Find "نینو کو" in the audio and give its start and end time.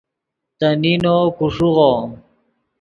0.81-1.45